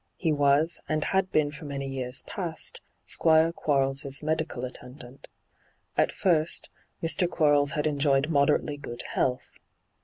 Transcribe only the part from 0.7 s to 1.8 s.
and had been for